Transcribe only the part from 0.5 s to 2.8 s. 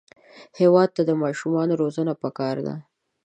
هېواد ته د ماشومانو روزنه پکار ده